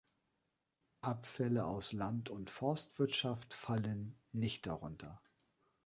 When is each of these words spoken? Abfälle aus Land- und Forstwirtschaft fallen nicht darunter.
Abfälle 1.01 1.63
aus 1.65 1.93
Land- 1.93 2.29
und 2.31 2.49
Forstwirtschaft 2.49 3.53
fallen 3.53 4.15
nicht 4.31 4.65
darunter. 4.65 5.21